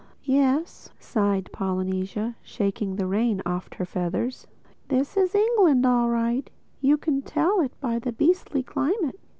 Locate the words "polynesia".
1.53-2.35